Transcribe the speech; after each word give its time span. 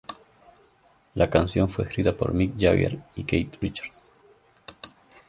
La 1.13 1.29
canción 1.29 1.69
fue 1.69 1.85
escrita 1.85 2.17
por 2.17 2.33
Mick 2.33 2.53
Jagger 2.59 2.97
y 3.15 3.23
Keith 3.23 3.55
Richards. 3.61 4.09